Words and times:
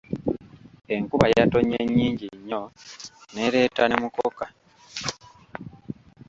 Enkuba 0.95 1.25
yatonye 1.35 1.77
nnyingi 1.85 2.27
nnyo 2.35 2.61
n’ereeta 3.33 3.83
ne 3.87 3.95
mukoka. 4.01 4.45